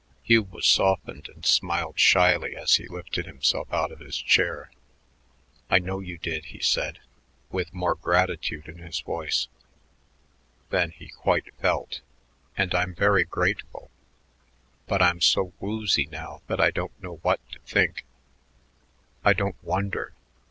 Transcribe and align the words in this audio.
Hugh 0.23 0.41
was 0.41 0.65
softened 0.65 1.29
and 1.29 1.45
smiled 1.45 1.99
shyly 1.99 2.55
as 2.57 2.77
he 2.77 2.87
lifted 2.87 3.27
himself 3.27 3.71
out 3.71 3.91
of 3.91 3.99
his 3.99 4.17
chair. 4.17 4.71
"I 5.69 5.77
know 5.77 5.99
you 5.99 6.17
did," 6.17 6.45
he 6.45 6.59
said 6.59 6.97
with 7.51 7.71
more 7.71 7.93
gratitude 7.93 8.67
in 8.67 8.79
his 8.79 8.99
voice 9.01 9.47
than 10.71 10.89
he 10.89 11.09
quite 11.09 11.53
felt, 11.59 12.01
"and 12.57 12.73
I'm 12.73 12.95
very 12.95 13.25
grateful, 13.25 13.91
but 14.87 15.03
I'm 15.03 15.21
so 15.21 15.53
woozy 15.59 16.07
now 16.07 16.41
that 16.47 16.59
I 16.59 16.71
don't 16.71 16.99
know 17.03 17.17
what 17.17 17.39
to 17.51 17.59
think." 17.59 18.03
"I 19.23 19.33
don't 19.33 19.63
wonder. 19.63 20.15